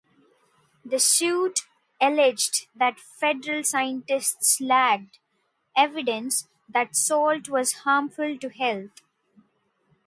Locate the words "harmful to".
7.85-8.49